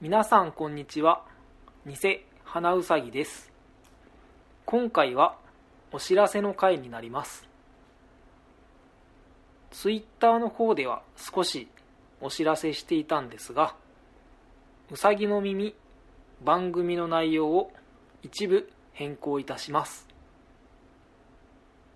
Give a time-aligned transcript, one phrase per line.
[0.00, 1.24] 皆さんこんにちは。
[1.84, 1.96] 偽
[2.44, 3.50] 花うさぎです。
[4.64, 5.36] 今回は
[5.90, 7.48] お知らせの回になります。
[9.72, 11.66] ツイッターの方では少し
[12.20, 13.74] お知らせしていたんですが
[14.92, 15.74] うさぎの耳
[16.44, 17.72] 番組の内容を
[18.22, 20.06] 一部変更いたします。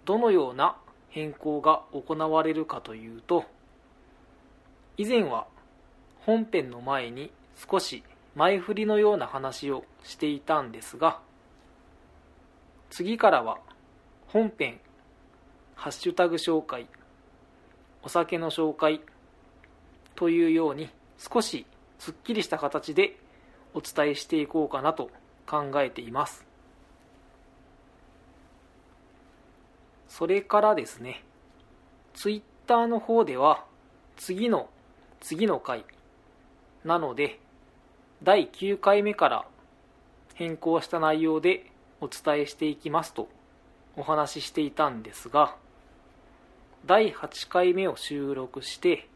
[0.06, 0.76] どのような
[1.08, 3.44] 変更が行われるかというと
[4.96, 5.46] 以前は
[6.26, 8.02] 本編の前に少し
[8.34, 11.20] 前振りのような話をしていたんですが
[12.90, 13.58] 次からは
[14.26, 14.80] 本編
[15.74, 16.86] ハッシュタグ紹介
[18.02, 19.00] お酒の紹介
[20.14, 20.88] というように
[21.18, 21.66] 少し
[21.98, 23.16] すっきりした形で
[23.74, 25.10] お伝えしていこうかなと
[25.46, 26.44] 考えています。
[30.08, 31.24] それからですね
[32.12, 33.64] ツイッターの方では
[34.16, 34.68] 次の
[35.20, 35.84] 次の回
[36.84, 37.38] なので
[38.22, 39.46] 第9回目から
[40.34, 41.66] 変更した内容で
[42.00, 43.28] お伝えしていきますと
[43.96, 45.54] お話ししていたんですが
[46.86, 49.08] 第8回目を収録して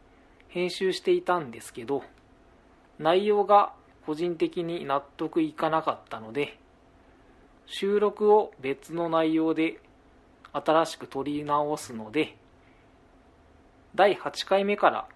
[0.49, 2.05] 編集していたんですけど
[2.99, 3.73] 内容が
[4.07, 6.59] 個人的に納得いかなかったので
[7.67, 9.81] 収録を別の内容で
[10.53, 12.37] 新しく撮り直すので
[13.95, 15.09] 第8回目から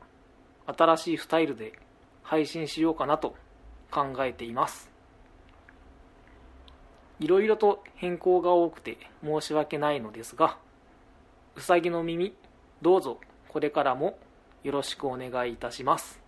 [0.67, 1.79] 新しいスタイルで
[2.31, 3.35] 配信しようかなと
[3.91, 4.89] 考えています。
[7.19, 10.57] いろいろと変更が多くて申し訳ないのですが
[11.57, 12.33] うさぎの耳
[12.81, 14.17] どうぞこれからも
[14.63, 16.21] よろしくお願いいたします。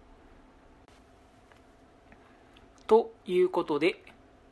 [2.89, 4.03] ということで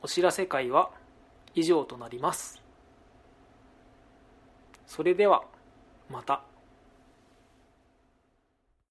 [0.02, 0.92] お知らせ会は
[1.56, 2.62] 以上となります。
[4.86, 5.42] それでは
[6.08, 6.49] また。